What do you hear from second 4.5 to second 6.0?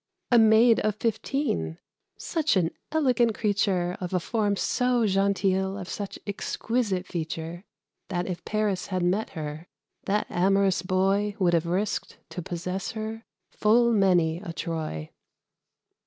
so genteel, of